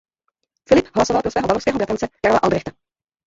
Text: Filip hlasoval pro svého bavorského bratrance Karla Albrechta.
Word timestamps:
Filip 0.67 0.87
hlasoval 0.95 1.21
pro 1.21 1.31
svého 1.31 1.47
bavorského 1.47 1.77
bratrance 1.77 2.07
Karla 2.21 2.37
Albrechta. 2.39 2.71